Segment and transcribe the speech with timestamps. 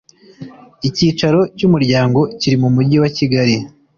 [0.87, 3.55] icyicaro cy umuryango kiri mu mujyi wa kigali